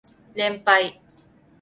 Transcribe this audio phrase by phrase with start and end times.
[0.33, 0.99] 連敗